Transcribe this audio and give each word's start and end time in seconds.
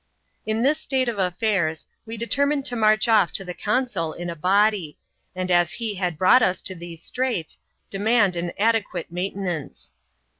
In 0.47 0.63
this 0.63 0.79
state 0.81 1.07
of 1.07 1.19
affairs, 1.19 1.85
we 2.07 2.17
determined 2.17 2.65
to 2.65 2.75
march 2.75 3.07
off 3.07 3.31
to 3.33 3.45
the 3.45 3.53
consul 3.53 4.13
in 4.13 4.31
a 4.31 4.35
body; 4.35 4.97
and, 5.35 5.51
as 5.51 5.73
he 5.73 5.93
had 5.93 6.17
brought 6.17 6.41
us 6.41 6.59
to 6.63 6.73
these 6.73 7.03
straits, 7.03 7.59
demand 7.91 8.35
an 8.35 8.51
4idequate 8.59 9.11
maintenance. 9.11 9.93